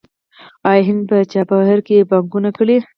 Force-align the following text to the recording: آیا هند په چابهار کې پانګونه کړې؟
آیا 0.69 0.81
هند 0.87 1.01
په 1.09 1.17
چابهار 1.31 1.79
کې 1.87 2.07
پانګونه 2.09 2.49
کړې؟ 2.57 2.77